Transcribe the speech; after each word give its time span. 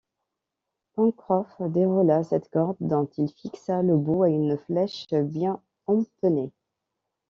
Pencroff 0.95 1.61
déroula 1.61 2.23
cette 2.23 2.49
corde, 2.49 2.75
dont 2.79 3.07
il 3.19 3.29
fixa 3.29 3.83
le 3.83 3.95
bout 3.97 4.23
à 4.23 4.29
une 4.29 4.57
flèche 4.57 5.05
bien 5.13 5.61
empennée. 5.85 6.49